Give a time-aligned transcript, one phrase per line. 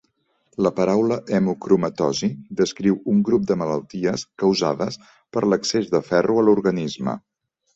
[0.67, 2.29] La paraula hemocromatosi
[2.61, 4.99] descriu un grup de malalties causades
[5.37, 7.17] per l'excés de ferro a l'organisme.